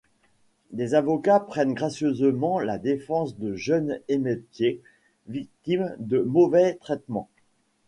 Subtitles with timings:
[0.71, 4.81] Des avocats prennent gracieusement la défense de jeunes émeutiers
[5.27, 7.29] victimes de mauvais traitements.